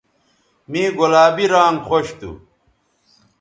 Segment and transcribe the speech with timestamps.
[0.71, 2.31] مے گلابی رانگ خوش تھو